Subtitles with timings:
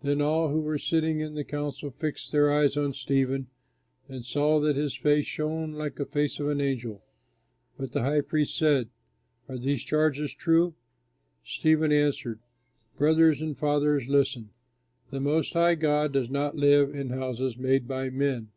[0.00, 3.46] Then all who were sitting in the council fixed their eyes on Stephen
[4.10, 7.02] and saw that his face shone like the face of an angel.
[7.78, 8.90] But the high priest said,
[9.48, 10.74] "Are these charges true?"
[11.44, 12.40] Stephen answered,
[12.98, 14.50] "Brothers and fathers, listen.
[15.10, 18.50] The Most High God does not live in houses made by men.